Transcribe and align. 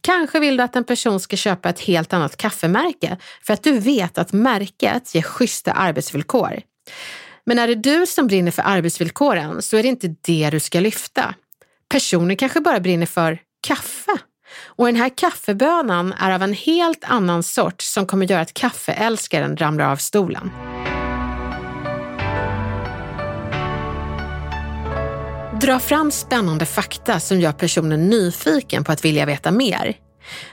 Kanske 0.00 0.40
vill 0.40 0.56
du 0.56 0.62
att 0.62 0.76
en 0.76 0.84
person 0.84 1.20
ska 1.20 1.36
köpa 1.36 1.68
ett 1.68 1.80
helt 1.80 2.12
annat 2.12 2.36
kaffemärke 2.36 3.16
för 3.42 3.52
att 3.52 3.62
du 3.62 3.78
vet 3.78 4.18
att 4.18 4.32
märket 4.32 5.14
ger 5.14 5.22
schyssta 5.22 5.72
arbetsvillkor. 5.72 6.60
Men 7.46 7.58
är 7.58 7.66
det 7.66 7.74
du 7.74 8.06
som 8.06 8.26
brinner 8.26 8.50
för 8.50 8.62
arbetsvillkoren 8.62 9.62
så 9.62 9.76
är 9.76 9.82
det 9.82 9.88
inte 9.88 10.14
det 10.20 10.50
du 10.50 10.60
ska 10.60 10.80
lyfta. 10.80 11.34
Personen 11.88 12.36
kanske 12.36 12.60
bara 12.60 12.80
brinner 12.80 13.06
för 13.06 13.38
kaffe. 13.66 14.12
Och 14.64 14.86
den 14.86 14.96
här 14.96 15.10
kaffebönan 15.16 16.12
är 16.12 16.30
av 16.30 16.42
en 16.42 16.52
helt 16.52 17.04
annan 17.04 17.42
sort 17.42 17.82
som 17.82 18.06
kommer 18.06 18.26
göra 18.26 18.40
att 18.40 18.54
kaffeälskaren 18.54 19.56
ramlar 19.56 19.92
av 19.92 19.96
stolen. 19.96 20.73
Dra 25.64 25.78
fram 25.78 26.10
spännande 26.10 26.66
fakta 26.66 27.20
som 27.20 27.40
gör 27.40 27.52
personen 27.52 28.10
nyfiken 28.10 28.84
på 28.84 28.92
att 28.92 29.04
vilja 29.04 29.26
veta 29.26 29.50
mer. 29.50 29.96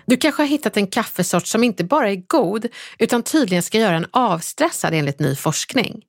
Du 0.06 0.18
kanske 0.18 0.42
har 0.42 0.48
hittat 0.48 0.78
en 0.78 0.88
kaffesort 0.88 1.48
som 1.48 1.64
inte 1.64 1.84
bara 1.84 2.10
är 2.10 2.24
god 2.28 2.68
utan 3.00 3.24
tydligen 3.24 3.64
ska 3.64 3.78
göra 3.78 3.96
en 3.96 4.06
avstressad 4.12 4.94
enligt 4.94 5.20
ny 5.20 5.36
forskning. 5.36 6.02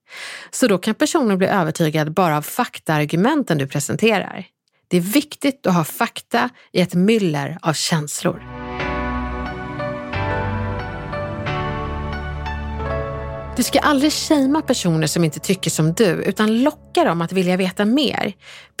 Så 0.51 0.67
då 0.67 0.77
kan 0.77 0.95
personen 0.95 1.37
bli 1.37 1.47
övertygad 1.47 2.13
bara 2.13 2.37
av 2.37 2.41
faktaargumenten 2.41 3.57
du 3.57 3.67
presenterar. 3.67 4.45
Det 4.87 4.97
är 4.97 5.01
viktigt 5.01 5.67
att 5.67 5.73
ha 5.73 5.83
fakta 5.83 6.49
i 6.71 6.81
ett 6.81 6.93
myller 6.93 7.57
av 7.61 7.73
känslor. 7.73 8.62
Du 13.55 13.63
ska 13.63 13.79
aldrig 13.79 14.11
shamea 14.13 14.61
personer 14.61 15.07
som 15.07 15.23
inte 15.23 15.39
tycker 15.39 15.69
som 15.69 15.93
du 15.93 16.05
utan 16.05 16.63
locka 16.63 17.03
dem 17.03 17.21
att 17.21 17.31
vilja 17.31 17.57
veta 17.57 17.85
mer. 17.85 18.33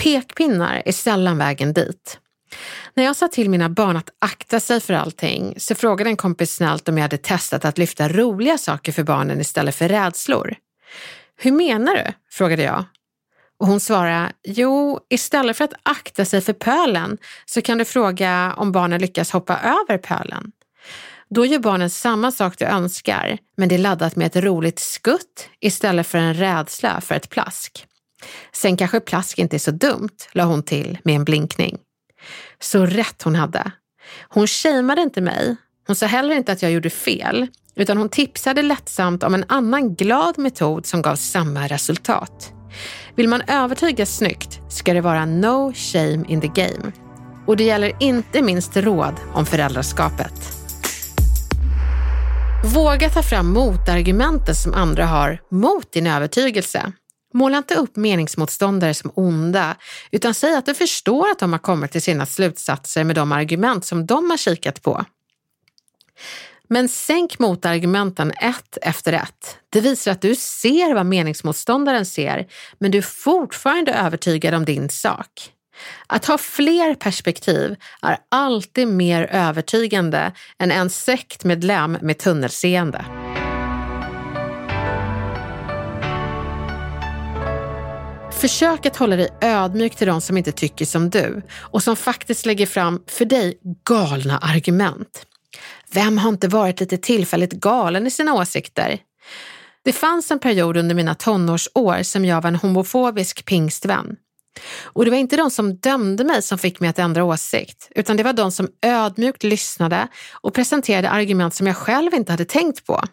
Pekpinnar 0.03 0.81
är 0.85 0.91
sällan 0.91 1.37
vägen 1.37 1.73
dit. 1.73 2.19
När 2.93 3.03
jag 3.03 3.15
sa 3.15 3.27
till 3.27 3.49
mina 3.49 3.69
barn 3.69 3.97
att 3.97 4.09
akta 4.19 4.59
sig 4.59 4.79
för 4.79 4.93
allting 4.93 5.55
så 5.57 5.75
frågade 5.75 6.09
en 6.09 6.17
kompis 6.17 6.55
snällt 6.55 6.89
om 6.89 6.97
jag 6.97 7.01
hade 7.01 7.17
testat 7.17 7.65
att 7.65 7.77
lyfta 7.77 8.09
roliga 8.09 8.57
saker 8.57 8.91
för 8.91 9.03
barnen 9.03 9.41
istället 9.41 9.75
för 9.75 9.89
rädslor. 9.89 10.55
Hur 11.37 11.51
menar 11.51 11.95
du? 11.95 12.13
frågade 12.31 12.63
jag. 12.63 12.85
Och 13.59 13.67
hon 13.67 13.79
svarade, 13.79 14.31
jo, 14.43 14.99
istället 15.09 15.57
för 15.57 15.63
att 15.63 15.73
akta 15.83 16.25
sig 16.25 16.41
för 16.41 16.53
pölen 16.53 17.17
så 17.45 17.61
kan 17.61 17.77
du 17.77 17.85
fråga 17.85 18.53
om 18.57 18.71
barnen 18.71 19.01
lyckas 19.01 19.31
hoppa 19.31 19.59
över 19.59 19.97
pölen. 19.97 20.51
Då 21.33 21.45
gör 21.45 21.59
barnen 21.59 21.89
samma 21.89 22.31
sak 22.31 22.57
du 22.57 22.65
önskar, 22.65 23.37
men 23.57 23.69
det 23.69 23.75
är 23.75 23.79
laddat 23.79 24.15
med 24.15 24.27
ett 24.27 24.43
roligt 24.43 24.79
skutt 24.79 25.49
istället 25.59 26.07
för 26.07 26.17
en 26.17 26.33
rädsla 26.33 27.01
för 27.01 27.15
ett 27.15 27.29
plask. 27.29 27.85
Sen 28.51 28.77
kanske 28.77 28.99
plask 28.99 29.39
inte 29.39 29.55
är 29.55 29.59
så 29.59 29.71
dumt, 29.71 30.17
la 30.31 30.43
hon 30.43 30.63
till 30.63 30.97
med 31.03 31.15
en 31.15 31.23
blinkning. 31.23 31.77
Så 32.59 32.85
rätt 32.85 33.21
hon 33.23 33.35
hade. 33.35 33.71
Hon 34.29 34.47
shameade 34.47 35.01
inte 35.01 35.21
mig. 35.21 35.55
Hon 35.87 35.95
sa 35.95 36.05
heller 36.05 36.35
inte 36.35 36.51
att 36.51 36.61
jag 36.61 36.71
gjorde 36.71 36.89
fel, 36.89 37.47
utan 37.75 37.97
hon 37.97 38.09
tipsade 38.09 38.61
lättsamt 38.61 39.23
om 39.23 39.33
en 39.33 39.45
annan 39.47 39.95
glad 39.95 40.37
metod 40.37 40.85
som 40.85 41.01
gav 41.01 41.15
samma 41.15 41.67
resultat. 41.67 42.53
Vill 43.15 43.29
man 43.29 43.41
övertyga 43.47 44.05
snyggt 44.05 44.59
ska 44.69 44.93
det 44.93 45.01
vara 45.01 45.25
no 45.25 45.73
shame 45.73 46.25
in 46.27 46.41
the 46.41 46.47
game. 46.47 46.91
Och 47.47 47.57
det 47.57 47.63
gäller 47.63 47.91
inte 47.99 48.41
minst 48.41 48.77
råd 48.77 49.13
om 49.33 49.45
föräldraskapet. 49.45 50.52
Våga 52.65 53.09
ta 53.09 53.23
fram 53.23 53.53
motargumenten 53.53 54.55
som 54.55 54.73
andra 54.73 55.05
har 55.05 55.41
mot 55.49 55.91
din 55.91 56.07
övertygelse. 56.07 56.91
Måla 57.33 57.57
inte 57.57 57.75
upp 57.75 57.95
meningsmotståndare 57.95 58.93
som 58.93 59.11
onda, 59.15 59.75
utan 60.11 60.33
säg 60.33 60.55
att 60.55 60.65
du 60.65 60.73
förstår 60.73 61.31
att 61.31 61.39
de 61.39 61.51
har 61.51 61.59
kommit 61.59 61.91
till 61.91 62.01
sina 62.01 62.25
slutsatser 62.25 63.03
med 63.03 63.15
de 63.15 63.31
argument 63.31 63.85
som 63.85 64.05
de 64.05 64.29
har 64.29 64.37
kikat 64.37 64.81
på. 64.81 65.05
Men 66.67 66.89
sänk 66.89 67.39
motargumenten 67.39 68.31
ett 68.31 68.77
efter 68.81 69.13
ett. 69.13 69.57
Det 69.69 69.81
visar 69.81 70.11
att 70.11 70.21
du 70.21 70.35
ser 70.35 70.93
vad 70.93 71.05
meningsmotståndaren 71.05 72.05
ser, 72.05 72.47
men 72.79 72.91
du 72.91 72.97
är 72.97 73.01
fortfarande 73.01 73.93
övertygad 73.93 74.53
om 74.53 74.65
din 74.65 74.89
sak. 74.89 75.29
Att 76.07 76.25
ha 76.25 76.37
fler 76.37 76.95
perspektiv 76.95 77.75
är 78.01 78.17
alltid 78.31 78.87
mer 78.87 79.23
övertygande 79.31 80.31
än 80.59 80.71
en 80.71 80.89
sektmedlem 80.89 81.97
med 82.01 82.17
tunnelseende. 82.17 83.05
Försök 88.31 88.85
att 88.85 88.97
hålla 88.97 89.15
dig 89.15 89.29
ödmjuk 89.41 89.95
till 89.95 90.07
de 90.07 90.21
som 90.21 90.37
inte 90.37 90.51
tycker 90.51 90.85
som 90.85 91.09
du 91.09 91.41
och 91.57 91.83
som 91.83 91.95
faktiskt 91.95 92.45
lägger 92.45 92.65
fram, 92.65 93.03
för 93.07 93.25
dig, 93.25 93.57
galna 93.85 94.37
argument. 94.37 95.25
Vem 95.93 96.17
har 96.17 96.29
inte 96.29 96.47
varit 96.47 96.79
lite 96.79 96.97
tillfälligt 96.97 97.53
galen 97.53 98.07
i 98.07 98.11
sina 98.11 98.33
åsikter? 98.33 98.99
Det 99.83 99.93
fanns 99.93 100.31
en 100.31 100.39
period 100.39 100.77
under 100.77 100.95
mina 100.95 101.15
tonårsår 101.15 102.03
som 102.03 102.25
jag 102.25 102.41
var 102.41 102.47
en 102.47 102.55
homofobisk 102.55 103.45
pingstvän. 103.45 104.15
Och 104.83 105.05
det 105.05 105.11
var 105.11 105.17
inte 105.17 105.37
de 105.37 105.51
som 105.51 105.75
dömde 105.75 106.23
mig 106.23 106.41
som 106.41 106.57
fick 106.57 106.79
mig 106.79 106.89
att 106.89 106.99
ändra 106.99 107.23
åsikt, 107.23 107.91
utan 107.95 108.17
det 108.17 108.23
var 108.23 108.33
de 108.33 108.51
som 108.51 108.67
ödmjukt 108.81 109.43
lyssnade 109.43 110.07
och 110.33 110.53
presenterade 110.53 111.09
argument 111.09 111.53
som 111.53 111.67
jag 111.67 111.77
själv 111.77 112.13
inte 112.13 112.31
hade 112.31 112.45
tänkt 112.45 112.85
på. 112.85 113.03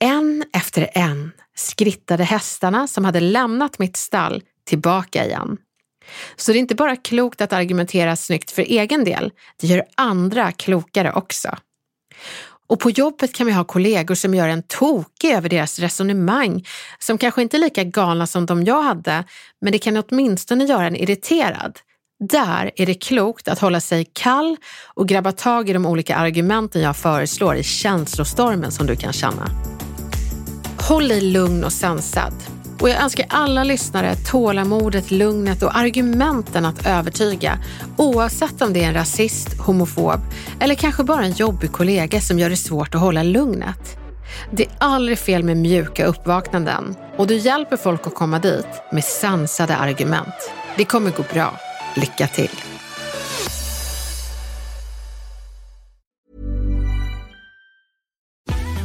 En 0.00 0.44
efter 0.52 0.90
en 0.92 1.32
skrittade 1.54 2.24
hästarna 2.24 2.88
som 2.88 3.04
hade 3.04 3.20
lämnat 3.20 3.78
mitt 3.78 3.96
stall 3.96 4.42
tillbaka 4.64 5.24
igen. 5.26 5.56
Så 6.36 6.52
det 6.52 6.58
är 6.58 6.60
inte 6.60 6.74
bara 6.74 6.96
klokt 6.96 7.40
att 7.40 7.52
argumentera 7.52 8.16
snyggt 8.16 8.50
för 8.50 8.62
egen 8.62 9.04
del, 9.04 9.30
det 9.60 9.66
gör 9.66 9.84
andra 9.94 10.52
klokare 10.52 11.12
också. 11.12 11.56
Och 12.72 12.80
på 12.80 12.90
jobbet 12.90 13.32
kan 13.32 13.46
vi 13.46 13.52
ha 13.52 13.64
kollegor 13.64 14.14
som 14.14 14.34
gör 14.34 14.48
en 14.48 14.62
tokig 14.62 15.30
över 15.30 15.48
deras 15.48 15.78
resonemang, 15.78 16.66
som 16.98 17.18
kanske 17.18 17.42
inte 17.42 17.56
är 17.56 17.58
lika 17.58 17.84
galna 17.84 18.26
som 18.26 18.46
de 18.46 18.64
jag 18.64 18.82
hade, 18.82 19.24
men 19.60 19.72
det 19.72 19.78
kan 19.78 19.96
åtminstone 19.96 20.64
göra 20.64 20.86
en 20.86 20.96
irriterad. 20.96 21.78
Där 22.28 22.70
är 22.76 22.86
det 22.86 22.94
klokt 22.94 23.48
att 23.48 23.58
hålla 23.58 23.80
sig 23.80 24.10
kall 24.12 24.56
och 24.94 25.08
grabba 25.08 25.32
tag 25.32 25.70
i 25.70 25.72
de 25.72 25.86
olika 25.86 26.16
argumenten 26.16 26.82
jag 26.82 26.96
föreslår 26.96 27.56
i 27.56 27.62
känslostormen 27.62 28.72
som 28.72 28.86
du 28.86 28.96
kan 28.96 29.12
känna. 29.12 29.46
Håll 30.88 31.08
dig 31.08 31.20
lugn 31.20 31.64
och 31.64 31.72
sansad. 31.72 32.61
Och 32.82 32.88
jag 32.88 33.02
önskar 33.02 33.26
alla 33.28 33.64
lyssnare 33.64 34.16
tålamodet, 34.16 35.10
lugnet 35.10 35.62
och 35.62 35.76
argumenten 35.76 36.64
att 36.64 36.86
övertyga, 36.86 37.58
oavsett 37.96 38.62
om 38.62 38.72
det 38.72 38.84
är 38.84 38.88
en 38.88 38.94
rasist, 38.94 39.60
homofob 39.60 40.20
eller 40.60 40.74
kanske 40.74 41.04
bara 41.04 41.24
en 41.24 41.32
jobbig 41.32 41.72
kollega 41.72 42.20
som 42.20 42.38
gör 42.38 42.50
det 42.50 42.56
svårt 42.56 42.94
att 42.94 43.00
hålla 43.00 43.22
lugnet. 43.22 43.98
Det 44.50 44.62
är 44.62 44.70
aldrig 44.78 45.18
fel 45.18 45.42
med 45.42 45.56
mjuka 45.56 46.06
uppvaknanden 46.06 46.96
och 47.16 47.26
du 47.26 47.36
hjälper 47.36 47.76
folk 47.76 48.06
att 48.06 48.14
komma 48.14 48.38
dit 48.38 48.66
med 48.92 49.04
sansade 49.04 49.76
argument. 49.76 50.52
Det 50.76 50.84
kommer 50.84 51.10
gå 51.10 51.24
bra. 51.32 51.60
Lycka 51.96 52.26
till! 52.26 52.71